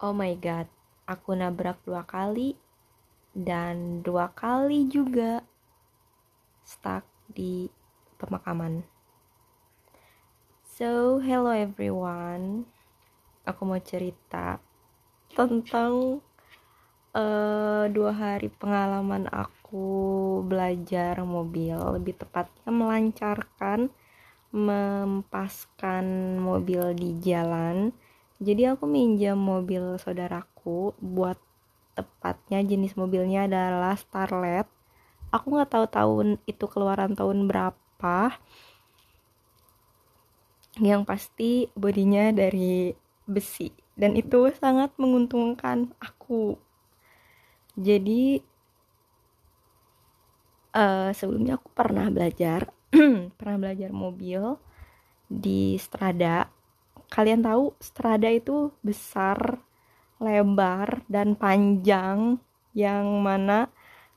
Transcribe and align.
Oh 0.00 0.16
my 0.16 0.32
god, 0.40 0.64
aku 1.04 1.36
nabrak 1.36 1.76
dua 1.84 2.08
kali 2.08 2.56
dan 3.36 4.00
dua 4.00 4.32
kali 4.32 4.88
juga 4.88 5.44
stuck 6.64 7.04
di 7.28 7.68
pemakaman. 8.16 8.80
So, 10.64 11.20
hello 11.20 11.52
everyone. 11.52 12.64
Aku 13.44 13.68
mau 13.68 13.76
cerita 13.76 14.56
tentang 15.36 16.24
uh, 17.12 17.84
dua 17.92 18.12
hari 18.16 18.48
pengalaman 18.48 19.28
aku 19.28 20.40
belajar 20.48 21.20
mobil, 21.28 21.76
lebih 21.76 22.16
tepatnya 22.16 22.72
melancarkan 22.72 23.92
mempaskan 24.48 26.40
mobil 26.40 26.96
di 26.96 27.20
jalan 27.20 27.92
jadi 28.40 28.72
aku 28.72 28.88
minjam 28.88 29.36
mobil 29.36 30.00
saudaraku 30.00 30.96
buat 30.96 31.36
tepatnya 31.92 32.64
jenis 32.64 32.96
mobilnya 32.96 33.44
adalah 33.44 33.92
Starlet. 34.00 34.64
Aku 35.28 35.52
nggak 35.52 35.68
tahu 35.68 35.86
tahun 35.92 36.28
itu 36.48 36.64
keluaran 36.64 37.12
tahun 37.12 37.44
berapa. 37.44 38.40
Yang 40.80 41.02
pasti 41.04 41.50
bodinya 41.76 42.32
dari 42.32 42.96
besi. 43.28 43.68
Dan 43.92 44.16
itu 44.16 44.48
sangat 44.56 44.96
menguntungkan 44.96 45.92
aku. 46.00 46.56
Jadi 47.76 48.40
uh, 50.72 51.12
sebelumnya 51.12 51.60
aku 51.60 51.68
pernah 51.76 52.08
belajar 52.08 52.72
pernah 53.38 53.56
belajar 53.60 53.92
mobil 53.92 54.56
di 55.28 55.76
Strada 55.76 56.48
kalian 57.10 57.42
tahu 57.42 57.74
strada 57.82 58.30
itu 58.30 58.70
besar, 58.86 59.58
lebar 60.22 61.02
dan 61.10 61.34
panjang 61.34 62.38
yang 62.70 63.06
mana 63.18 63.66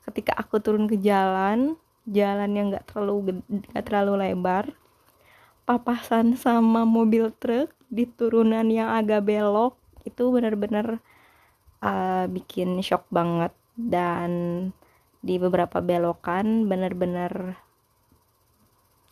ketika 0.06 0.38
aku 0.38 0.62
turun 0.62 0.86
ke 0.86 0.94
jalan, 1.02 1.74
jalan 2.06 2.50
yang 2.54 2.66
nggak 2.70 2.86
terlalu 2.86 3.42
nggak 3.50 3.84
terlalu 3.84 4.14
lebar, 4.30 4.70
papasan 5.66 6.38
sama 6.38 6.86
mobil 6.86 7.34
truk 7.34 7.74
di 7.90 8.06
turunan 8.06 8.68
yang 8.70 8.94
agak 8.94 9.26
belok 9.26 9.74
itu 10.06 10.30
benar-benar 10.30 11.02
uh, 11.82 12.24
bikin 12.30 12.78
shock 12.80 13.10
banget. 13.10 13.50
Dan 13.74 14.30
di 15.18 15.34
beberapa 15.34 15.82
belokan 15.82 16.70
benar-benar 16.70 17.58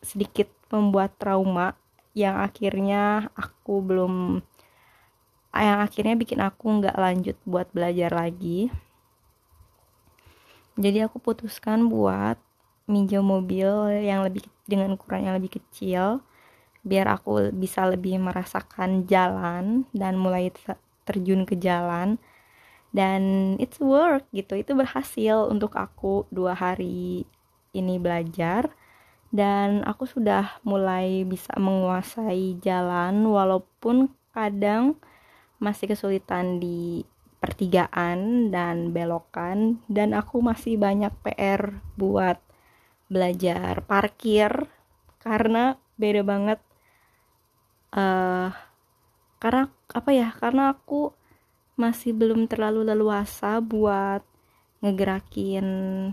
sedikit 0.04 0.46
membuat 0.70 1.18
trauma 1.18 1.74
yang 2.12 2.40
akhirnya 2.40 3.32
aku 3.32 3.80
belum 3.80 4.44
yang 5.52 5.84
akhirnya 5.84 6.16
bikin 6.16 6.40
aku 6.40 6.80
nggak 6.80 6.96
lanjut 6.96 7.36
buat 7.44 7.68
belajar 7.76 8.08
lagi. 8.12 8.72
Jadi 10.80 11.04
aku 11.04 11.20
putuskan 11.20 11.92
buat 11.92 12.40
minjem 12.88 13.20
mobil 13.20 13.68
yang 14.00 14.24
lebih 14.24 14.48
dengan 14.64 14.96
ukuran 14.96 15.28
yang 15.28 15.36
lebih 15.36 15.60
kecil 15.60 16.24
biar 16.82 17.06
aku 17.14 17.54
bisa 17.54 17.86
lebih 17.86 18.18
merasakan 18.18 19.06
jalan 19.06 19.86
dan 19.94 20.18
mulai 20.18 20.50
terjun 21.06 21.46
ke 21.46 21.54
jalan. 21.60 22.18
Dan 22.92 23.54
it's 23.56 23.80
work 23.80 24.28
gitu 24.36 24.52
itu 24.52 24.76
berhasil 24.76 25.48
untuk 25.48 25.76
aku 25.80 26.28
dua 26.28 26.52
hari 26.52 27.24
ini 27.72 27.96
belajar 27.96 28.68
dan 29.32 29.80
aku 29.88 30.04
sudah 30.04 30.60
mulai 30.60 31.24
bisa 31.24 31.56
menguasai 31.56 32.60
jalan 32.60 33.24
walaupun 33.24 34.12
kadang 34.36 35.00
masih 35.56 35.88
kesulitan 35.88 36.60
di 36.60 37.00
pertigaan 37.40 38.52
dan 38.52 38.92
belokan. 38.92 39.80
Dan 39.88 40.12
aku 40.12 40.44
masih 40.44 40.76
banyak 40.76 41.10
PR 41.24 41.80
buat 41.96 42.36
belajar 43.08 43.80
parkir 43.88 44.68
karena 45.24 45.80
beda 45.96 46.22
banget 46.24 46.60
uh, 47.96 48.52
karena 49.36 49.68
apa 49.92 50.10
ya 50.12 50.28
karena 50.40 50.72
aku 50.72 51.12
masih 51.76 52.16
belum 52.16 52.48
terlalu 52.48 52.88
leluasa 52.88 53.60
buat 53.60 54.24
ngegerakin 54.80 55.66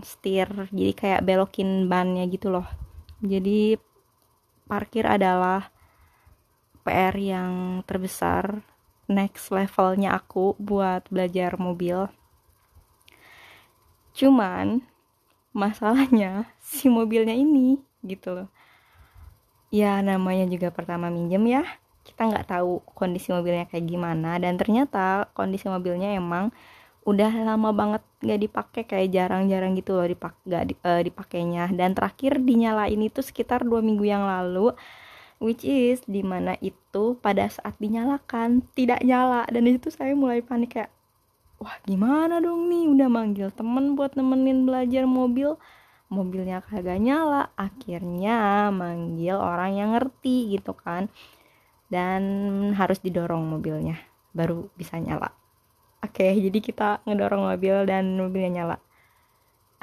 setir 0.04 0.46
jadi 0.70 0.92
kayak 0.92 1.24
belokin 1.24 1.88
bannya 1.88 2.28
gitu 2.28 2.52
loh 2.52 2.68
jadi 3.20 3.76
parkir 4.64 5.04
adalah 5.04 5.68
PR 6.86 7.12
yang 7.20 7.84
terbesar 7.84 8.64
next 9.10 9.52
levelnya 9.52 10.16
aku 10.16 10.56
buat 10.56 11.04
belajar 11.12 11.60
mobil. 11.60 12.08
Cuman 14.16 14.80
masalahnya 15.52 16.48
si 16.62 16.88
mobilnya 16.88 17.36
ini 17.36 17.82
gitu 18.06 18.32
loh. 18.32 18.48
Ya 19.70 20.00
namanya 20.00 20.48
juga 20.48 20.72
pertama 20.72 21.12
minjem 21.12 21.44
ya. 21.46 21.62
Kita 22.00 22.26
nggak 22.26 22.48
tahu 22.48 22.80
kondisi 22.96 23.30
mobilnya 23.30 23.68
kayak 23.68 23.86
gimana. 23.86 24.40
Dan 24.40 24.56
ternyata 24.56 25.30
kondisi 25.36 25.68
mobilnya 25.68 26.16
emang 26.16 26.50
udah 27.10 27.32
lama 27.42 27.74
banget 27.74 28.02
nggak 28.22 28.40
dipakai 28.46 28.82
kayak 28.86 29.08
jarang-jarang 29.10 29.74
gitu 29.74 29.96
loh 29.98 30.06
dipak 30.06 30.34
gak 30.46 30.64
di, 30.70 30.74
uh, 30.86 31.02
dipakainya. 31.02 31.66
Dan 31.74 31.96
terakhir 31.96 32.38
dinyalain 32.38 33.00
itu 33.00 33.20
sekitar 33.20 33.66
dua 33.66 33.82
minggu 33.82 34.06
yang 34.06 34.24
lalu 34.24 34.70
which 35.40 35.64
is 35.64 36.04
di 36.04 36.20
mana 36.20 36.54
itu 36.60 37.16
pada 37.18 37.48
saat 37.48 37.74
dinyalakan 37.80 38.62
tidak 38.76 39.02
nyala. 39.02 39.48
Dan 39.48 39.66
itu 39.66 39.88
saya 39.90 40.12
mulai 40.14 40.44
panik 40.44 40.78
kayak 40.78 40.92
wah 41.58 41.74
gimana 41.88 42.38
dong 42.38 42.68
nih? 42.70 42.86
Udah 42.92 43.08
manggil 43.10 43.48
temen 43.50 43.98
buat 43.98 44.14
nemenin 44.14 44.68
belajar 44.68 45.08
mobil. 45.08 45.56
Mobilnya 46.12 46.60
kagak 46.62 47.00
nyala. 47.00 47.50
Akhirnya 47.56 48.68
manggil 48.70 49.34
orang 49.40 49.72
yang 49.74 49.90
ngerti 49.96 50.54
gitu 50.54 50.76
kan. 50.76 51.08
Dan 51.90 52.22
harus 52.78 53.02
didorong 53.02 53.42
mobilnya 53.42 53.98
baru 54.30 54.70
bisa 54.78 54.94
nyala 54.94 55.39
Oke, 56.00 56.32
jadi 56.32 56.58
kita 56.64 57.04
ngedorong 57.04 57.52
mobil 57.52 57.84
dan 57.84 58.16
mobilnya 58.16 58.50
nyala. 58.50 58.76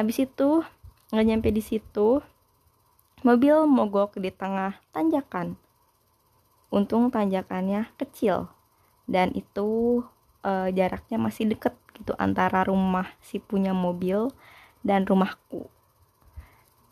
Abis 0.02 0.26
itu 0.26 0.66
nggak 1.14 1.28
nyampe 1.30 1.50
di 1.54 1.62
situ, 1.62 2.26
mobil 3.22 3.70
mogok 3.70 4.18
di 4.18 4.34
tengah 4.34 4.82
tanjakan. 4.90 5.58
Untung 6.74 7.14
tanjakannya 7.14 7.94
kecil 8.02 8.50
dan 9.08 9.32
itu 9.38 10.02
e, 10.44 10.74
jaraknya 10.76 11.22
masih 11.22 11.48
deket 11.48 11.78
gitu 11.96 12.12
antara 12.20 12.66
rumah 12.68 13.14
si 13.24 13.38
punya 13.38 13.72
mobil 13.78 14.34
dan 14.82 15.06
rumahku. 15.06 15.70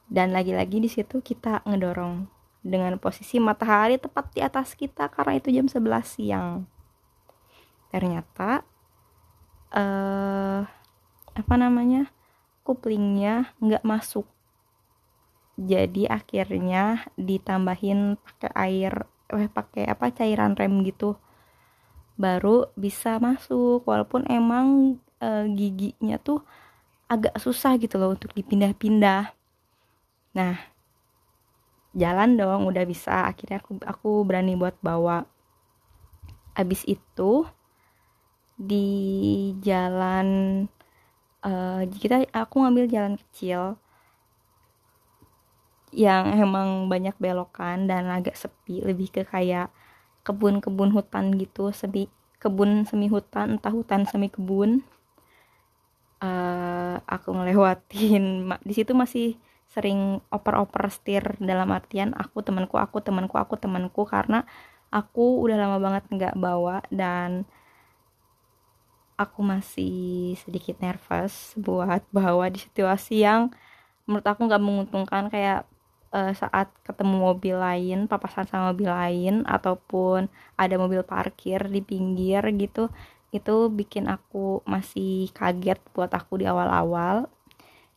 Dan 0.05 0.37
lagi-lagi 0.37 0.77
di 0.77 0.89
situ 0.89 1.19
kita 1.19 1.65
ngedorong 1.65 2.29
dengan 2.65 2.97
posisi 2.97 3.41
matahari 3.41 3.97
tepat 3.97 4.33
di 4.33 4.41
atas 4.41 4.73
kita 4.73 5.09
karena 5.09 5.37
itu 5.37 5.49
jam 5.49 5.65
11 5.65 6.05
siang. 6.05 6.65
Ternyata 7.89 8.65
uh, 9.73 10.67
apa 11.35 11.53
namanya 11.59 12.09
kuplingnya 12.65 13.53
nggak 13.61 13.85
masuk. 13.85 14.25
Jadi 15.55 16.09
akhirnya 16.09 17.07
ditambahin 17.15 18.19
pakai 18.19 18.51
air 18.59 18.93
eh 19.31 19.47
pakai 19.47 19.87
apa 19.87 20.11
cairan 20.11 20.57
rem 20.57 20.83
gitu. 20.83 21.15
Baru 22.19 22.71
bisa 22.75 23.21
masuk 23.23 23.87
walaupun 23.87 24.27
emang 24.27 24.99
e, 25.19 25.29
giginya 25.55 26.19
tuh 26.19 26.43
agak 27.07 27.35
susah 27.39 27.79
gitu 27.79 27.95
loh 27.95 28.15
untuk 28.15 28.35
dipindah-pindah. 28.35 29.31
Nah 30.35 30.55
jalan 31.95 32.35
dong 32.35 32.67
udah 32.67 32.83
bisa. 32.83 33.31
Akhirnya 33.31 33.63
aku 33.63 33.79
aku 33.83 34.11
berani 34.27 34.59
buat 34.59 34.75
bawa. 34.83 35.23
Abis 36.55 36.83
itu 36.87 37.47
di 38.55 38.87
jalan 39.59 40.27
uh, 41.43 41.83
kita 41.87 42.23
aku 42.31 42.63
ngambil 42.63 42.85
jalan 42.87 43.15
kecil 43.19 43.75
yang 45.95 46.35
emang 46.35 46.91
banyak 46.91 47.15
belokan 47.19 47.87
dan 47.87 48.11
agak 48.11 48.35
sepi 48.35 48.83
lebih 48.83 49.11
ke 49.11 49.23
kayak 49.23 49.71
kebun-kebun 50.27 50.91
hutan 50.91 51.35
gitu 51.39 51.71
semi 51.71 52.11
kebun 52.39 52.83
semi 52.83 53.07
hutan 53.07 53.55
entah 53.55 53.71
hutan 53.71 54.03
semi 54.03 54.27
kebun 54.27 54.83
uh, 56.19 56.99
aku 57.05 57.31
ngelewatin. 57.31 58.49
Di 58.67 58.73
situ 58.75 58.91
masih 58.91 59.37
sering 59.71 60.23
oper-oper 60.31 60.87
setir 60.87 61.23
dalam 61.41 61.67
artian 61.75 62.15
aku 62.15 62.39
temanku 62.39 62.79
aku 62.79 63.03
temanku 63.03 63.35
aku 63.35 63.59
temanku 63.59 64.07
karena 64.07 64.47
aku 64.87 65.43
udah 65.43 65.57
lama 65.59 65.77
banget 65.83 66.03
nggak 66.07 66.35
bawa 66.39 66.79
dan 66.87 67.43
aku 69.15 69.39
masih 69.41 70.35
sedikit 70.43 70.79
nervous 70.83 71.55
buat 71.55 72.03
bawa 72.11 72.51
di 72.51 72.59
situasi 72.59 73.23
yang 73.23 73.51
menurut 74.05 74.27
aku 74.27 74.45
nggak 74.45 74.63
menguntungkan 74.63 75.31
kayak 75.31 75.63
uh, 76.11 76.35
saat 76.35 76.69
ketemu 76.83 77.15
mobil 77.31 77.55
lain 77.55 78.11
papasan 78.11 78.45
sama 78.45 78.75
mobil 78.75 78.91
lain 78.91 79.47
ataupun 79.47 80.27
ada 80.59 80.75
mobil 80.75 81.01
parkir 81.01 81.63
di 81.71 81.79
pinggir 81.79 82.43
gitu 82.59 82.91
itu 83.35 83.67
bikin 83.67 84.07
aku 84.07 84.63
masih 84.63 85.27
kaget 85.35 85.79
buat 85.91 86.07
aku 86.15 86.39
di 86.39 86.47
awal-awal. 86.47 87.27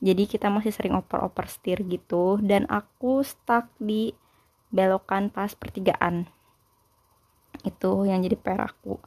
Jadi 0.03 0.27
kita 0.27 0.51
masih 0.51 0.75
sering 0.75 0.95
oper-oper 0.99 1.47
setir 1.47 1.83
gitu 1.87 2.39
dan 2.43 2.67
aku 2.71 3.23
stuck 3.23 3.71
di 3.79 4.15
belokan 4.71 5.31
pas 5.31 5.55
pertigaan. 5.55 6.27
Itu 7.63 8.07
yang 8.07 8.23
jadi 8.23 8.35
PR 8.39 8.67
aku 8.67 8.99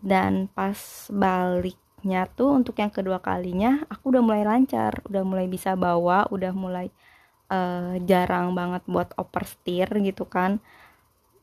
dan 0.00 0.48
pas 0.52 0.76
baliknya 1.12 2.24
tuh 2.32 2.56
untuk 2.56 2.80
yang 2.80 2.88
kedua 2.88 3.20
kalinya 3.20 3.84
aku 3.92 4.12
udah 4.16 4.22
mulai 4.24 4.42
lancar 4.48 5.04
udah 5.04 5.22
mulai 5.24 5.46
bisa 5.46 5.76
bawa 5.76 6.24
udah 6.32 6.52
mulai 6.56 6.88
uh, 7.52 8.00
jarang 8.08 8.56
banget 8.56 8.82
buat 8.88 9.12
oper 9.20 9.44
setir 9.44 9.90
gitu 10.00 10.24
kan. 10.24 10.62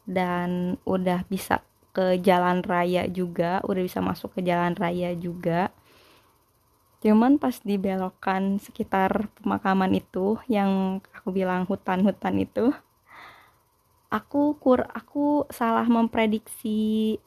Dan 0.07 0.80
udah 0.88 1.27
bisa 1.27 1.62
ke 1.92 2.21
jalan 2.21 2.62
raya 2.63 3.09
juga 3.09 3.59
udah 3.65 3.83
bisa 3.83 4.00
masuk 4.00 4.39
ke 4.39 4.42
jalan 4.45 4.74
raya 4.74 5.12
juga. 5.13 5.69
Cuman 7.04 7.38
pas 7.38 7.54
di 7.62 7.77
belokan 7.77 8.57
sekitar 8.57 9.30
pemakaman 9.42 9.94
itu 9.94 10.42
yang 10.50 11.04
aku 11.13 11.30
bilang 11.30 11.69
hutan-hutan 11.69 12.42
itu 12.42 12.74
aku 14.07 14.56
kur 14.57 14.88
aku 14.95 15.44
salah 15.51 15.83
memprediksi 15.86 17.19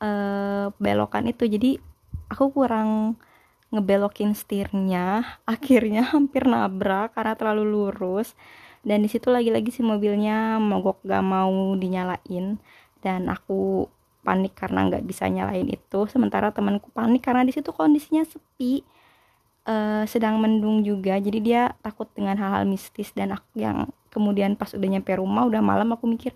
uh, 0.00 0.72
belokan 0.76 1.28
itu. 1.30 1.46
Jadi 1.46 1.80
aku 2.30 2.52
kurang 2.52 3.20
ngebelokin 3.70 4.32
setirnya. 4.36 5.24
Akhirnya 5.54 6.06
hampir 6.06 6.46
nabrak 6.46 7.14
karena 7.14 7.34
terlalu 7.38 7.64
lurus. 7.66 8.34
Dan 8.86 9.02
di 9.02 9.10
situ 9.10 9.34
lagi-lagi 9.34 9.74
si 9.74 9.82
mobilnya 9.82 10.62
mogok 10.62 11.02
gak 11.02 11.24
mau 11.24 11.74
dinyalain. 11.74 12.58
Dan 13.02 13.20
aku 13.30 13.90
panik 14.26 14.58
karena 14.58 14.90
nggak 14.90 15.06
bisa 15.06 15.30
nyalain 15.30 15.66
itu. 15.70 16.10
Sementara 16.10 16.50
temanku 16.50 16.90
panik 16.90 17.22
karena 17.22 17.46
di 17.46 17.54
situ 17.54 17.70
kondisinya 17.70 18.26
sepi. 18.26 18.82
Uh, 19.66 20.06
sedang 20.06 20.38
mendung 20.38 20.86
juga. 20.86 21.18
Jadi 21.18 21.42
dia 21.42 21.74
takut 21.82 22.06
dengan 22.14 22.38
hal-hal 22.38 22.62
mistis. 22.66 23.10
Dan 23.10 23.34
aku 23.34 23.58
yang 23.58 23.90
kemudian 24.14 24.54
pas 24.54 24.70
udah 24.72 24.88
nyampe 24.88 25.12
rumah 25.18 25.44
udah 25.44 25.60
malam 25.60 25.92
aku 25.92 26.08
mikir 26.08 26.32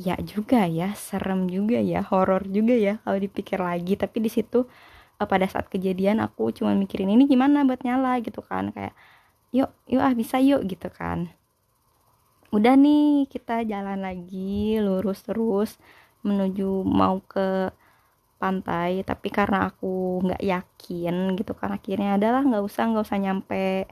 ya 0.00 0.16
juga 0.24 0.64
ya 0.64 0.96
serem 0.96 1.46
juga 1.52 1.78
ya 1.78 2.00
horor 2.08 2.48
juga 2.48 2.74
ya 2.86 2.94
kalau 3.04 3.18
dipikir 3.20 3.60
lagi. 3.60 3.94
Tapi 4.00 4.16
di 4.24 4.30
situ 4.32 4.64
uh, 5.20 5.26
pada 5.28 5.44
saat 5.44 5.68
kejadian 5.68 6.24
aku 6.24 6.50
cuma 6.56 6.72
mikirin 6.72 7.12
ini 7.12 7.28
gimana 7.28 7.62
buat 7.68 7.84
nyala 7.84 8.18
gitu 8.24 8.40
kan 8.40 8.72
kayak 8.72 8.96
yuk 9.52 9.70
yuk 9.90 10.02
ah 10.02 10.14
bisa 10.16 10.40
yuk 10.40 10.64
gitu 10.64 10.88
kan. 10.88 11.28
Udah 12.50 12.74
nih 12.74 13.28
kita 13.30 13.62
jalan 13.68 14.02
lagi 14.02 14.80
lurus 14.82 15.22
terus 15.22 15.76
menuju 16.26 16.82
mau 16.88 17.20
ke 17.22 17.70
pantai. 18.40 19.04
Tapi 19.04 19.28
karena 19.28 19.68
aku 19.68 20.24
nggak 20.24 20.42
yakin 20.42 21.36
gitu 21.38 21.52
kan 21.52 21.76
akhirnya 21.76 22.16
adalah 22.16 22.42
nggak 22.42 22.64
usah 22.64 22.82
nggak 22.90 23.04
usah 23.06 23.20
nyampe 23.20 23.86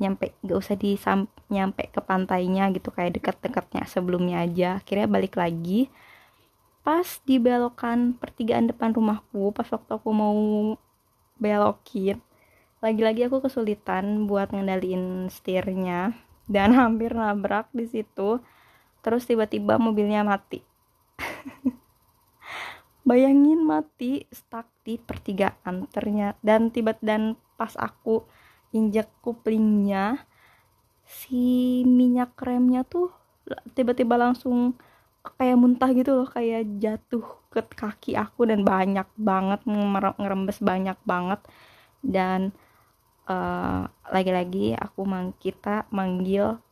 nyampe 0.00 0.32
nggak 0.40 0.58
usah 0.58 0.74
di 0.80 0.96
nyampe 1.52 1.92
ke 1.92 2.00
pantainya 2.00 2.72
gitu 2.72 2.88
kayak 2.88 3.20
dekat-dekatnya 3.20 3.84
sebelumnya 3.84 4.42
aja. 4.42 4.80
Akhirnya 4.80 5.06
balik 5.06 5.36
lagi. 5.36 5.92
Pas 6.80 7.06
di 7.28 7.36
belokan 7.36 8.16
pertigaan 8.16 8.72
depan 8.72 8.96
rumahku 8.96 9.52
pas 9.52 9.68
waktu 9.68 9.90
aku 9.92 10.10
mau 10.10 10.34
belokin 11.36 12.18
lagi-lagi 12.80 13.28
aku 13.28 13.44
kesulitan 13.44 14.24
buat 14.24 14.50
ngendaliin 14.56 15.28
setirnya. 15.28 16.16
Dan 16.48 16.74
hampir 16.80 17.12
nabrak 17.12 17.68
di 17.76 17.86
situ. 17.86 18.40
Terus 19.04 19.28
tiba-tiba 19.28 19.76
mobilnya 19.76 20.24
mati. 20.24 20.64
Bayangin 23.08 23.64
mati 23.64 24.24
stuck 24.32 24.68
di 24.84 24.96
pertigaan 24.96 25.88
ternyata. 25.92 26.40
Dan 26.40 26.72
tiba 26.72 26.96
dan 27.00 27.36
pas 27.60 27.76
aku 27.76 28.24
injak 28.70 29.10
kuplingnya 29.22 30.22
si 31.10 31.82
minyak 31.82 32.38
remnya 32.38 32.86
tuh 32.86 33.10
tiba-tiba 33.74 34.14
langsung 34.14 34.78
kayak 35.36 35.58
muntah 35.58 35.90
gitu 35.92 36.22
loh 36.22 36.28
kayak 36.30 36.80
jatuh 36.80 37.26
ke 37.50 37.60
kaki 37.66 38.12
aku 38.14 38.46
dan 38.46 38.62
banyak 38.62 39.04
banget 39.18 39.60
ngerembes 39.66 40.62
banyak 40.62 40.96
banget. 41.02 41.40
Dan 42.00 42.54
uh, 43.28 43.84
lagi-lagi 44.08 44.78
aku 44.78 45.04
mang 45.04 45.34
kita 45.36 45.84
manggil 45.92 46.62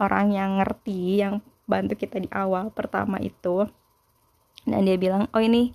orang 0.00 0.32
yang 0.32 0.50
ngerti 0.62 1.20
yang 1.20 1.44
bantu 1.68 1.98
kita 1.98 2.22
di 2.22 2.30
awal 2.32 2.70
pertama 2.72 3.18
itu. 3.20 3.66
Dan 4.62 4.86
dia 4.86 4.96
bilang 4.96 5.26
oh 5.34 5.42
ini 5.42 5.74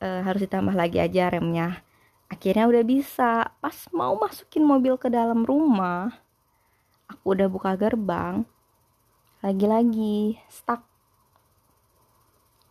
uh, 0.00 0.24
harus 0.24 0.40
ditambah 0.48 0.72
lagi 0.72 0.98
aja 0.98 1.28
remnya 1.30 1.84
akhirnya 2.30 2.64
udah 2.70 2.84
bisa. 2.86 3.50
Pas 3.58 3.76
mau 3.92 4.16
masukin 4.16 4.64
mobil 4.64 4.94
ke 4.96 5.10
dalam 5.10 5.44
rumah 5.44 6.14
aku 7.10 7.34
udah 7.34 7.50
buka 7.50 7.74
gerbang 7.74 8.46
lagi-lagi 9.42 10.38
stuck. 10.46 10.86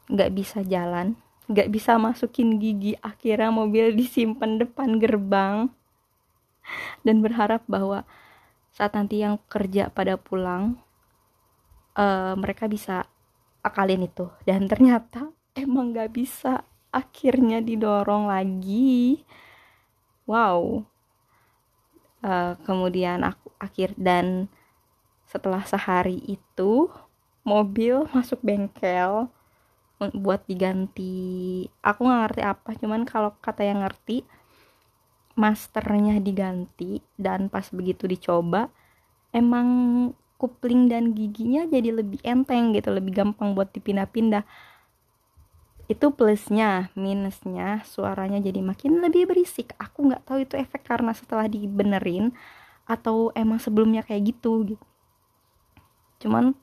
Nggak 0.08 0.32
bisa 0.32 0.64
jalan 0.64 1.20
nggak 1.50 1.70
bisa 1.74 1.98
masukin 1.98 2.62
gigi. 2.62 2.94
Akhirnya 3.02 3.50
mobil 3.50 3.98
disimpan 3.98 4.62
depan 4.62 5.02
gerbang. 5.02 5.74
Dan 7.02 7.26
berharap 7.26 7.66
bahwa 7.66 8.06
saat 8.70 8.94
nanti 8.94 9.26
yang 9.26 9.42
kerja 9.50 9.90
pada 9.90 10.16
pulang 10.22 10.78
uh, 11.98 12.38
mereka 12.38 12.70
bisa 12.70 13.10
akalin 13.66 14.06
itu. 14.06 14.30
Dan 14.46 14.70
ternyata 14.70 15.34
emang 15.58 15.98
gak 15.98 16.14
bisa. 16.14 16.62
Akhirnya 16.94 17.62
didorong 17.66 18.30
lagi 18.30 19.26
wow. 20.30 20.86
Uh, 22.22 22.54
kemudian 22.68 23.26
aku 23.26 23.50
akhir 23.58 23.98
dan 23.98 24.46
setelah 25.26 25.66
sehari 25.66 26.22
itu 26.30 26.92
mobil 27.42 28.06
masuk 28.14 28.38
bengkel 28.46 29.34
buat 30.14 30.46
diganti. 30.46 31.66
Aku 31.82 32.06
nggak 32.06 32.22
ngerti 32.30 32.42
apa 32.46 32.70
cuman 32.78 33.02
kalau 33.10 33.34
kata 33.42 33.66
yang 33.66 33.82
ngerti 33.82 34.22
masternya 35.40 36.20
diganti 36.20 37.00
dan 37.16 37.48
pas 37.48 37.64
begitu 37.72 38.06
dicoba 38.12 38.68
emang 39.32 39.68
kupling 40.36 40.92
dan 40.92 41.16
giginya 41.16 41.64
jadi 41.68 41.96
lebih 42.04 42.20
enteng 42.28 42.76
gitu 42.76 42.92
lebih 42.92 43.16
gampang 43.16 43.56
buat 43.56 43.72
dipindah-pindah 43.72 44.44
itu 45.90 46.14
plusnya 46.14 46.94
minusnya 46.94 47.82
suaranya 47.82 48.38
jadi 48.38 48.62
makin 48.62 49.02
lebih 49.02 49.26
berisik. 49.26 49.74
Aku 49.82 50.06
nggak 50.06 50.22
tahu 50.22 50.46
itu 50.46 50.54
efek 50.54 50.86
karena 50.86 51.18
setelah 51.18 51.50
dibenerin 51.50 52.30
atau 52.86 53.34
emang 53.34 53.58
sebelumnya 53.58 54.06
kayak 54.06 54.38
gitu 54.38 54.70
gitu. 54.70 54.86
Cuman 56.22 56.54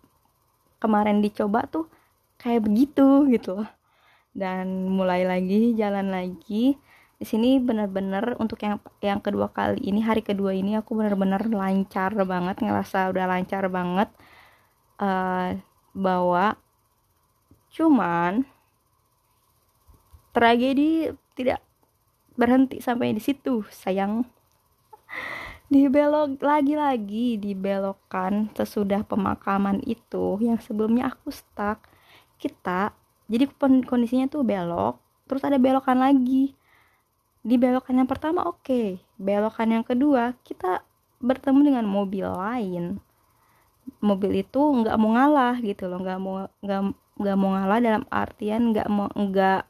kemarin 0.78 1.18
dicoba 1.18 1.66
tuh 1.66 1.90
kayak 2.38 2.70
begitu 2.70 3.26
gitu 3.34 3.58
loh. 3.58 3.70
Dan 4.30 4.94
mulai 4.94 5.26
lagi 5.26 5.74
jalan 5.74 6.14
lagi. 6.14 6.78
Di 7.18 7.24
sini 7.26 7.58
bener-bener 7.58 8.38
untuk 8.38 8.62
yang 8.62 8.78
yang 9.02 9.18
kedua 9.18 9.50
kali 9.50 9.82
ini 9.82 10.06
hari 10.06 10.22
kedua 10.22 10.54
ini 10.54 10.78
aku 10.78 10.94
bener-bener 10.94 11.50
lancar 11.50 12.14
banget 12.14 12.62
ngerasa 12.62 13.10
udah 13.10 13.26
lancar 13.26 13.66
banget 13.66 14.06
uh, 15.02 15.58
bawa. 15.96 16.54
Cuman 17.74 18.55
tragedi 20.36 21.08
tidak 21.32 21.64
berhenti 22.36 22.84
sampai 22.84 23.16
di 23.16 23.22
situ 23.24 23.64
sayang. 23.72 24.28
Dibelok 25.72 26.38
lagi-lagi 26.44 27.40
dibelokkan 27.40 28.52
sesudah 28.52 29.02
pemakaman 29.02 29.80
itu 29.88 30.36
yang 30.44 30.60
sebelumnya 30.60 31.08
aku 31.08 31.32
stuck. 31.32 31.88
Kita 32.36 32.92
jadi 33.26 33.48
kondisinya 33.88 34.28
tuh 34.28 34.44
belok 34.44 35.00
terus 35.24 35.40
ada 35.42 35.56
belokan 35.56 36.04
lagi. 36.04 36.52
Di 37.40 37.56
belokan 37.56 37.96
yang 37.96 38.06
pertama 38.06 38.44
oke. 38.44 38.60
Okay. 38.60 38.88
belokan 39.16 39.72
yang 39.72 39.84
kedua 39.88 40.36
kita 40.44 40.84
bertemu 41.18 41.72
dengan 41.72 41.86
mobil 41.88 42.28
lain. 42.28 43.00
Mobil 44.04 44.44
itu 44.44 44.60
nggak 44.60 45.00
mau 45.00 45.16
ngalah 45.16 45.56
gitu 45.64 45.88
loh 45.88 45.98
nggak 45.98 46.20
mau 46.20 46.46
nggak 46.60 46.80
nggak 47.16 47.36
mau 47.40 47.50
ngalah 47.56 47.78
dalam 47.80 48.04
artian 48.12 48.70
nggak 48.70 48.86
mau 48.92 49.08
nggak 49.10 49.64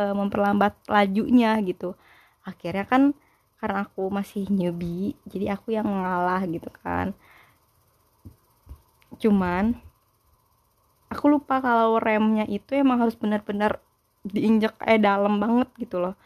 e, 0.00 0.04
memperlambat 0.16 0.72
lajunya 0.88 1.60
gitu. 1.60 1.92
Akhirnya 2.48 2.88
kan 2.88 3.02
karena 3.60 3.84
aku 3.84 4.08
masih 4.08 4.48
newbie 4.48 5.12
jadi 5.28 5.52
aku 5.56 5.76
yang 5.76 5.84
ngalah 5.84 6.40
gitu 6.48 6.72
kan. 6.80 7.12
Cuman 9.20 9.76
aku 11.12 11.24
lupa 11.28 11.60
kalau 11.60 12.00
remnya 12.00 12.48
itu 12.48 12.72
emang 12.72 13.04
harus 13.04 13.18
benar-benar 13.18 13.82
diinjak 14.24 14.78
eh 14.86 14.96
dalam 14.96 15.36
banget 15.36 15.68
gitu 15.76 16.00
loh. 16.00 16.16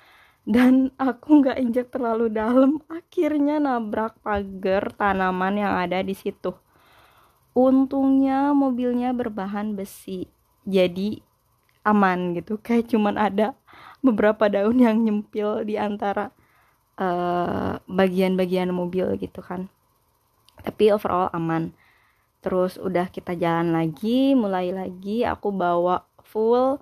Dan 0.45 0.93
aku 1.01 1.41
nggak 1.41 1.57
injak 1.57 1.87
terlalu 1.89 2.29
dalam 2.29 2.79
akhirnya 2.93 3.57
nabrak 3.57 4.21
pagar 4.21 4.93
tanaman 4.93 5.57
yang 5.57 5.75
ada 5.75 6.05
di 6.05 6.13
situ. 6.13 6.53
Untungnya 7.57 8.53
mobilnya 8.53 9.17
berbahan 9.17 9.73
besi 9.73 10.29
jadi 10.69 11.23
aman 11.87 12.37
gitu. 12.37 12.61
Kayak 12.61 12.93
cuman 12.93 13.17
ada 13.17 13.57
beberapa 14.05 14.53
daun 14.53 14.77
yang 14.77 15.01
nyempil 15.01 15.65
di 15.65 15.81
antara 15.81 16.29
bagian 16.95 17.81
bagian-bagian 17.89 18.71
mobil 18.71 19.17
gitu 19.17 19.41
kan. 19.41 19.73
Tapi 20.61 20.93
overall 20.93 21.33
aman. 21.33 21.73
Terus 22.45 22.77
udah 22.77 23.09
kita 23.09 23.33
jalan 23.35 23.73
lagi 23.73 24.37
mulai 24.37 24.69
lagi 24.71 25.25
aku 25.25 25.49
bawa 25.49 26.05
full 26.21 26.77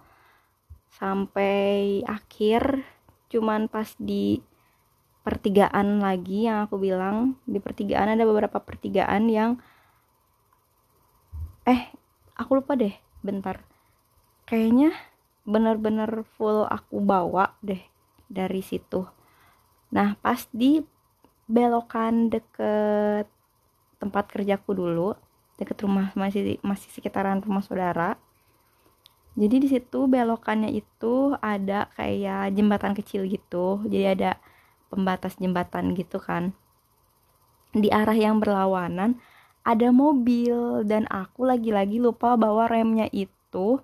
sampai 0.99 2.03
akhir. 2.05 2.83
Cuman 3.31 3.71
pas 3.71 3.95
di 3.97 4.43
pertigaan 5.23 6.03
lagi 6.03 6.51
yang 6.51 6.67
aku 6.67 6.83
bilang 6.83 7.39
di 7.47 7.63
pertigaan 7.63 8.11
ada 8.11 8.27
beberapa 8.27 8.59
pertigaan 8.59 9.31
yang 9.31 9.63
eh 11.63 11.95
aku 12.35 12.59
lupa 12.59 12.75
deh 12.75 12.93
bentar. 13.23 13.63
Kayaknya 14.51 14.91
bener-bener 15.43 16.23
full 16.39 16.67
aku 16.67 17.03
bawa 17.03 17.55
deh 17.63 17.81
dari 18.31 18.63
situ. 18.63 19.05
Nah 19.93 20.15
pas 20.23 20.47
di 20.55 20.81
belokan 21.51 22.31
deket 22.31 23.27
tempat 23.99 24.25
kerjaku 24.31 24.75
dulu 24.75 25.15
deket 25.61 25.79
rumah 25.85 26.11
masih 26.19 26.59
masih 26.65 26.89
sekitaran 26.91 27.43
rumah 27.43 27.63
saudara. 27.63 28.19
Jadi 29.33 29.65
di 29.65 29.69
situ 29.71 30.11
belokannya 30.11 30.69
itu 30.73 31.33
ada 31.41 31.89
kayak 31.97 32.53
jembatan 32.53 32.93
kecil 32.93 33.25
gitu. 33.25 33.81
Jadi 33.89 34.07
ada 34.19 34.31
pembatas 34.93 35.41
jembatan 35.41 35.97
gitu 35.97 36.21
kan. 36.21 36.53
Di 37.73 37.89
arah 37.89 38.17
yang 38.17 38.45
berlawanan 38.45 39.17
ada 39.63 39.89
mobil 39.95 40.85
dan 40.85 41.07
aku 41.09 41.47
lagi-lagi 41.47 42.03
lupa 42.03 42.35
bahwa 42.37 42.67
remnya 42.69 43.09
itu 43.15 43.81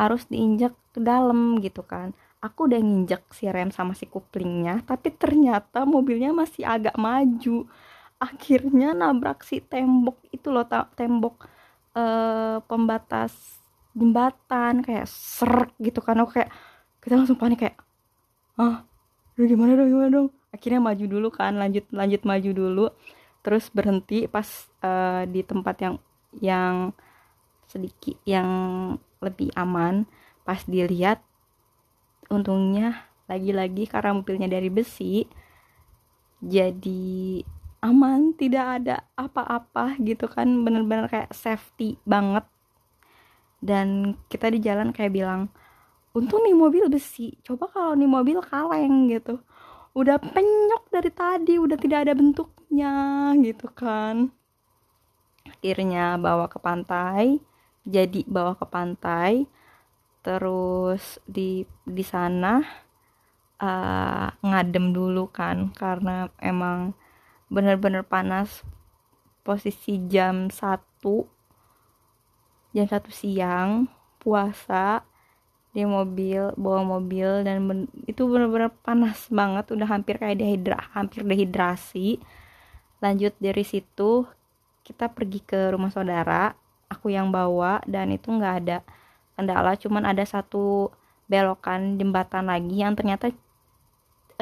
harus 0.00 0.24
diinjak 0.32 0.72
ke 0.96 1.00
dalam 1.04 1.60
gitu 1.60 1.84
kan. 1.84 2.16
Aku 2.40 2.64
udah 2.64 2.80
nginjek 2.80 3.28
si 3.36 3.44
rem 3.52 3.68
sama 3.68 3.92
si 3.92 4.08
kuplingnya 4.08 4.80
tapi 4.88 5.12
ternyata 5.12 5.84
mobilnya 5.84 6.32
masih 6.32 6.64
agak 6.64 6.96
maju. 6.96 7.68
Akhirnya 8.16 8.96
nabrak 8.96 9.44
si 9.44 9.60
tembok 9.60 10.16
itu 10.32 10.48
loh 10.48 10.64
tembok 10.96 11.44
uh, 11.92 12.64
pembatas 12.64 13.60
jembatan 13.92 14.80
kayak 14.80 15.04
ser 15.04 15.68
gitu 15.76 16.00
kan. 16.00 16.16
Aku 16.24 16.32
kayak 16.40 16.48
kita 17.04 17.20
langsung 17.20 17.36
panik 17.36 17.60
kayak 17.60 17.76
ah 18.56 18.84
gimana 19.36 19.76
dong 19.76 19.88
gimana 19.92 20.08
dong? 20.08 20.28
Akhirnya 20.52 20.80
maju 20.80 21.04
dulu 21.04 21.28
kan 21.28 21.60
lanjut 21.60 21.84
lanjut 21.92 22.24
maju 22.24 22.50
dulu. 22.56 22.86
Terus 23.44 23.68
berhenti 23.72 24.24
pas 24.28 24.48
uh, 24.80 25.28
di 25.28 25.44
tempat 25.44 25.76
yang 25.80 25.94
yang 26.40 26.76
sedikit 27.68 28.16
yang 28.24 28.48
lebih 29.20 29.52
aman. 29.56 30.08
Pas 30.42 30.60
dilihat 30.64 31.22
untungnya 32.32 33.06
lagi-lagi 33.30 33.86
karena 33.86 34.10
mobilnya 34.16 34.50
dari 34.50 34.66
besi 34.66 35.22
jadi 36.40 37.44
aman 37.84 38.32
tidak 38.34 38.80
ada 38.80 39.04
apa-apa 39.14 40.00
gitu 40.00 40.26
kan. 40.26 40.64
Bener-bener 40.64 41.06
kayak 41.06 41.30
safety 41.36 42.00
banget. 42.08 42.44
Dan 43.60 44.16
kita 44.32 44.48
di 44.48 44.58
jalan 44.64 44.90
kayak 44.90 45.12
bilang 45.12 45.52
untung 46.16 46.42
nih 46.42 46.56
mobil 46.56 46.90
besi 46.90 47.38
coba 47.46 47.70
kalau 47.70 47.92
nih 47.92 48.08
mobil 48.08 48.40
kaleng 48.40 49.12
gitu. 49.12 49.44
Udah 49.92 50.16
penyok 50.16 50.88
dari 50.88 51.10
tadi 51.12 51.54
udah 51.60 51.76
tidak 51.76 52.08
ada 52.08 52.12
bentuknya 52.16 52.94
gitu 53.44 53.68
kan. 53.68 54.32
Akhirnya 55.44 56.16
bawa 56.16 56.48
ke 56.48 56.56
pantai 56.56 57.49
jadi 57.84 58.24
bawa 58.28 58.56
ke 58.56 58.66
pantai 58.68 59.48
terus 60.20 61.16
di 61.24 61.64
di 61.88 62.04
sana 62.04 62.60
uh, 63.60 64.28
ngadem 64.44 64.92
dulu 64.92 65.28
kan 65.32 65.72
karena 65.76 66.28
emang 66.40 66.96
bener-bener 67.52 68.02
panas. 68.02 68.64
Posisi 69.40 69.96
jam 70.06 70.52
satu 70.52 71.24
jam 72.76 72.86
satu 72.86 73.08
siang 73.10 73.88
puasa 74.20 75.02
di 75.72 75.82
mobil 75.88 76.52
bawa 76.60 76.84
mobil 76.84 77.42
dan 77.42 77.64
ben, 77.66 77.80
itu 78.04 78.28
bener-bener 78.28 78.68
panas 78.84 79.26
banget 79.32 79.72
udah 79.72 79.88
hampir 79.88 80.20
kayak 80.20 80.38
dehidra 80.44 80.92
hampir 80.92 81.24
dehidrasi. 81.24 82.20
Lanjut 83.00 83.32
dari 83.40 83.64
situ 83.64 84.28
kita 84.84 85.08
pergi 85.08 85.40
ke 85.40 85.72
rumah 85.72 85.88
saudara 85.88 86.52
aku 86.90 87.14
yang 87.14 87.30
bawa 87.30 87.78
dan 87.86 88.10
itu 88.10 88.28
nggak 88.28 88.54
ada 88.66 88.78
kendala. 89.38 89.78
Cuman 89.78 90.02
ada 90.04 90.26
satu 90.26 90.90
belokan 91.30 91.96
jembatan 91.96 92.50
lagi 92.50 92.82
yang 92.82 92.98
ternyata 92.98 93.30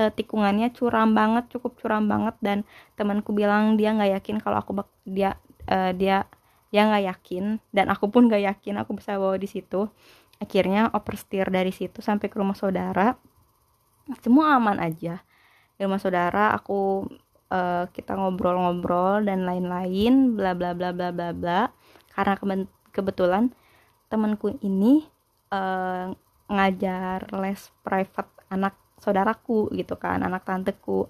uh, 0.00 0.08
tikungannya 0.08 0.72
curam 0.72 1.12
banget 1.12 1.52
cukup 1.52 1.76
curam 1.78 2.08
banget. 2.08 2.34
Dan 2.40 2.64
temanku 2.96 3.36
bilang 3.36 3.76
dia 3.76 3.92
nggak 3.92 4.18
yakin 4.18 4.36
kalau 4.40 4.58
aku 4.64 4.72
dia 5.04 5.36
uh, 5.68 5.92
dia 5.92 6.24
dia 6.72 6.82
nggak 6.88 7.04
yakin. 7.14 7.60
Dan 7.70 7.92
aku 7.92 8.08
pun 8.08 8.26
nggak 8.26 8.42
yakin 8.56 8.80
aku 8.80 8.96
bisa 8.96 9.20
bawa 9.20 9.36
di 9.36 9.46
situ. 9.46 9.86
Akhirnya 10.40 10.88
oversteer 10.96 11.52
dari 11.52 11.70
situ 11.70 12.00
sampai 12.00 12.32
ke 12.32 12.36
rumah 12.40 12.56
saudara. 12.56 13.14
Semua 14.24 14.56
aman 14.56 14.80
aja. 14.80 15.20
Di 15.76 15.84
rumah 15.84 16.00
saudara 16.00 16.56
aku 16.56 17.04
uh, 17.52 17.84
kita 17.92 18.16
ngobrol-ngobrol 18.16 19.24
dan 19.24 19.44
lain-lain 19.44 20.32
bla 20.32 20.56
bla 20.56 20.72
bla 20.72 20.90
bla 20.96 21.12
bla 21.12 21.30
bla 21.36 21.60
karena 22.18 22.34
kebetulan 22.90 23.54
temanku 24.10 24.58
ini 24.58 25.06
uh, 25.54 26.10
ngajar 26.50 27.30
les 27.38 27.70
private 27.86 28.26
anak 28.50 28.74
saudaraku 28.98 29.70
gitu 29.70 29.94
kan 29.94 30.26
anak 30.26 30.42
tanteku. 30.42 31.06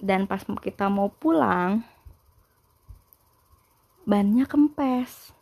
Dan 0.00 0.24
pas 0.24 0.40
kita 0.40 0.88
mau 0.88 1.12
pulang 1.12 1.84
bannya 4.08 4.48
kempes. 4.48 5.36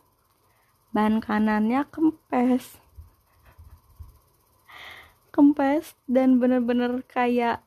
Ban 0.91 1.23
kanannya 1.23 1.87
kempes. 1.87 2.75
Kempes 5.33 5.95
dan 6.11 6.43
bener-bener 6.43 7.07
kayak 7.07 7.63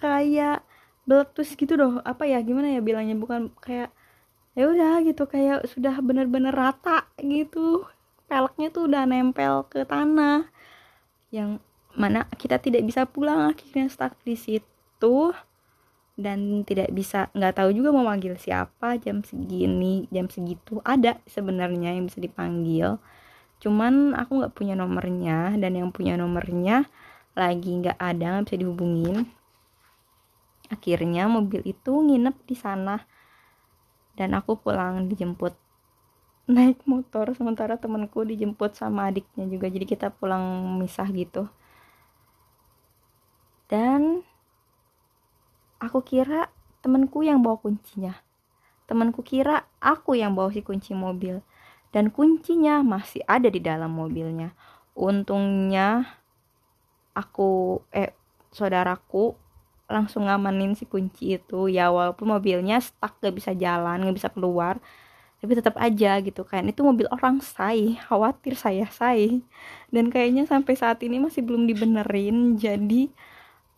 kayak 0.00 0.64
beletus 1.04 1.52
gitu 1.52 1.76
doh 1.76 2.00
apa 2.08 2.24
ya 2.24 2.40
gimana 2.40 2.72
ya 2.72 2.80
bilangnya? 2.80 3.20
Bukan 3.20 3.52
kayak 3.60 3.92
ya 4.52 4.68
udah 4.68 5.00
gitu 5.04 5.24
kayak 5.24 5.64
sudah 5.68 5.96
bener-bener 6.04 6.52
rata 6.52 7.08
gitu. 7.20 7.88
Peleknya 8.28 8.68
tuh 8.72 8.88
udah 8.88 9.04
nempel 9.08 9.64
ke 9.68 9.84
tanah. 9.84 10.48
Yang 11.32 11.60
mana 11.92 12.24
kita 12.36 12.56
tidak 12.60 12.84
bisa 12.84 13.04
pulang 13.04 13.52
akhirnya 13.52 13.88
stuck 13.88 14.16
di 14.24 14.36
situ. 14.36 15.32
Dan 16.12 16.68
tidak 16.68 16.92
bisa 16.92 17.32
nggak 17.32 17.56
tahu 17.56 17.72
juga 17.72 17.88
mau 17.88 18.04
manggil 18.04 18.36
siapa 18.36 19.00
jam 19.00 19.24
segini 19.24 20.04
jam 20.12 20.28
segitu 20.28 20.84
ada 20.84 21.16
sebenarnya 21.24 21.96
yang 21.96 22.04
bisa 22.04 22.20
dipanggil. 22.20 23.00
Cuman 23.64 24.12
aku 24.12 24.44
nggak 24.44 24.52
punya 24.52 24.76
nomornya 24.76 25.56
dan 25.56 25.72
yang 25.72 25.88
punya 25.88 26.20
nomornya 26.20 26.84
lagi 27.32 27.80
nggak 27.80 27.96
ada 27.96 28.38
nggak 28.38 28.44
bisa 28.52 28.60
dihubungin. 28.60 29.24
Akhirnya 30.68 31.32
mobil 31.32 31.64
itu 31.64 31.92
nginep 31.96 32.36
di 32.44 32.56
sana 32.60 33.00
dan 34.16 34.36
aku 34.36 34.60
pulang 34.60 35.08
dijemput. 35.08 35.56
Naik 36.50 36.84
motor 36.84 37.32
sementara 37.38 37.78
temanku 37.78 38.26
dijemput 38.26 38.74
sama 38.74 39.08
adiknya 39.08 39.46
juga. 39.46 39.70
Jadi 39.70 39.86
kita 39.86 40.10
pulang 40.12 40.76
misah 40.76 41.06
gitu. 41.14 41.48
Dan 43.70 44.20
aku 45.80 46.04
kira 46.04 46.52
temanku 46.84 47.24
yang 47.24 47.40
bawa 47.40 47.56
kuncinya. 47.62 48.20
Temanku 48.84 49.24
kira 49.24 49.64
aku 49.80 50.18
yang 50.18 50.36
bawa 50.36 50.52
si 50.52 50.60
kunci 50.60 50.92
mobil. 50.92 51.40
Dan 51.94 52.12
kuncinya 52.12 52.84
masih 52.84 53.24
ada 53.24 53.48
di 53.48 53.62
dalam 53.62 53.94
mobilnya. 53.94 54.52
Untungnya 54.92 56.20
aku 57.16 57.80
eh 57.92 58.12
saudaraku 58.52 59.36
langsung 59.92 60.26
ngamanin 60.26 60.72
si 60.74 60.88
kunci 60.88 61.36
itu. 61.38 61.68
Ya 61.68 61.92
walaupun 61.92 62.32
mobilnya 62.32 62.80
stuck 62.80 63.20
gak 63.20 63.36
bisa 63.36 63.52
jalan 63.52 64.08
gak 64.08 64.16
bisa 64.16 64.30
keluar 64.32 64.80
tapi 65.42 65.58
tetap 65.58 65.74
aja 65.74 66.22
gitu 66.22 66.46
kan. 66.46 66.62
Itu 66.70 66.86
mobil 66.86 67.10
orang 67.10 67.42
say 67.42 67.98
khawatir 68.06 68.54
saya 68.54 68.86
say. 68.94 69.42
Dan 69.90 70.14
kayaknya 70.14 70.46
sampai 70.46 70.78
saat 70.78 71.02
ini 71.02 71.18
masih 71.18 71.42
belum 71.42 71.66
dibenerin 71.66 72.54
jadi 72.54 73.10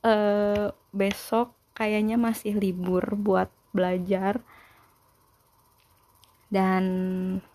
uh, 0.04 0.68
besok 0.92 1.56
kayaknya 1.72 2.20
masih 2.20 2.60
libur 2.60 3.16
buat 3.16 3.48
belajar. 3.72 4.44
Dan 6.52 6.84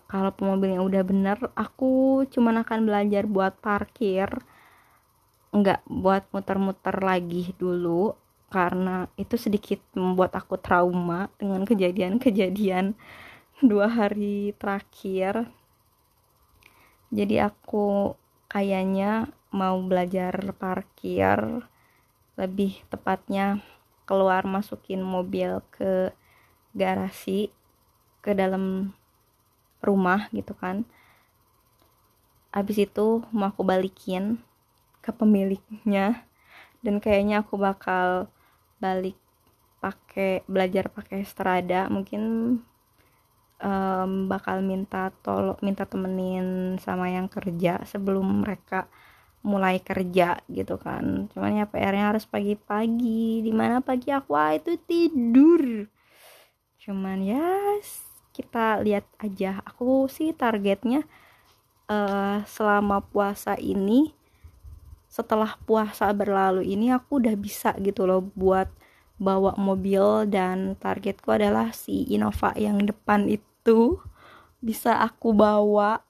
kalau 0.10 0.34
pemobilnya 0.34 0.82
udah 0.82 1.06
bener 1.06 1.38
aku 1.54 2.25
cuman 2.34 2.66
akan 2.66 2.89
belajar 2.89 3.30
buat 3.30 3.62
parkir 3.62 4.25
nggak 5.54 5.86
buat 5.86 6.25
muter-muter 6.34 6.98
lagi 6.98 7.54
dulu 7.62 8.18
karena 8.50 9.06
itu 9.15 9.38
sedikit 9.38 9.77
membuat 9.94 10.34
aku 10.34 10.58
trauma 10.58 11.29
dengan 11.38 11.62
kejadian-kejadian 11.70 12.98
dua 13.62 13.88
hari 13.88 14.58
terakhir. 14.58 15.50
Jadi 17.13 17.41
aku 17.41 18.13
kayaknya 18.50 19.29
mau 19.50 19.77
belajar 19.82 20.34
parkir 20.58 21.65
lebih 22.38 22.82
tepatnya 22.89 23.62
keluar 24.10 24.46
masukin 24.46 25.06
mobil 25.06 25.62
ke 25.70 26.10
garasi 26.74 27.53
ke 28.25 28.34
dalam 28.34 28.94
rumah 29.86 30.29
gitu 30.34 30.58
kan. 30.58 30.86
Habis 32.50 32.89
itu 32.89 33.22
mau 33.29 33.53
aku 33.53 33.62
balikin 33.62 34.41
ke 35.06 35.13
pemiliknya 35.13 36.25
dan 36.82 36.98
kayaknya 37.03 37.44
aku 37.44 37.60
bakal 37.60 38.32
balik 38.79 39.15
pakai 39.79 40.43
belajar 40.43 40.91
pakai 40.91 41.24
strada 41.24 41.88
mungkin 41.88 42.24
um, 43.63 44.12
bakal 44.27 44.59
minta 44.59 45.12
tolong 45.24 45.59
minta 45.63 45.88
temenin 45.88 46.75
sama 46.79 47.12
yang 47.12 47.31
kerja 47.31 47.83
sebelum 47.88 48.43
mereka 48.43 48.88
mulai 49.39 49.79
kerja 49.79 50.39
gitu 50.51 50.75
kan. 50.75 51.31
Cuman 51.31 51.63
ya 51.63 51.65
PR-nya 51.67 52.12
harus 52.12 52.27
pagi-pagi. 52.27 53.39
Di 53.39 53.51
mana 53.55 53.79
pagi 53.79 54.12
aku? 54.12 54.36
Ah, 54.36 54.51
itu 54.55 54.75
tidur. 54.83 55.88
Cuman 56.83 57.24
ya 57.24 57.48
kita 58.36 58.83
lihat 58.83 59.07
aja. 59.19 59.63
Aku 59.63 60.12
sih 60.12 60.36
targetnya 60.36 61.07
uh, 61.88 62.43
selama 62.43 63.00
puasa 63.00 63.55
ini 63.55 64.12
setelah 65.10 65.58
puasa 65.66 66.13
berlalu 66.13 66.70
ini 66.70 66.94
aku 66.94 67.18
udah 67.18 67.34
bisa 67.34 67.74
gitu 67.82 68.06
loh 68.06 68.22
buat 68.38 68.70
bawa 69.20 69.58
mobil 69.60 70.30
dan 70.32 70.80
targetku 70.80 71.34
adalah 71.36 71.75
si 71.75 72.08
Innova 72.08 72.56
yang 72.56 72.86
depan 72.86 73.28
itu 73.28 74.00
bisa 74.63 75.01
aku 75.01 75.36
bawa 75.36 76.06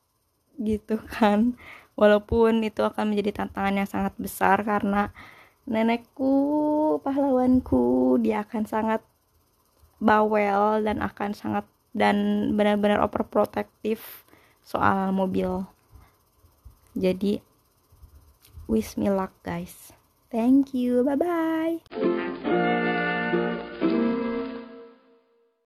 gitu 0.62 1.00
kan. 1.10 1.56
Walaupun 1.98 2.64
itu 2.64 2.86
akan 2.86 3.12
menjadi 3.12 3.44
tantangan 3.44 3.76
yang 3.84 3.90
sangat 3.90 4.14
besar 4.16 4.62
karena 4.64 5.12
nenekku 5.68 6.32
pahlawanku 7.04 8.16
dia 8.24 8.44
akan 8.48 8.64
sangat 8.64 9.02
bawel 10.00 10.80
dan 10.84 11.04
akan 11.04 11.36
sangat 11.36 11.68
dan 11.92 12.50
benar-benar 12.56 13.04
overprotective 13.04 14.00
soal 14.64 15.12
mobil. 15.12 15.68
Jadi 16.96 17.44
wish 18.70 18.96
me 18.96 19.10
luck 19.10 19.34
guys. 19.42 19.92
Thank 20.30 20.78
you. 20.78 21.02
Bye 21.04 21.18
bye 21.90 22.76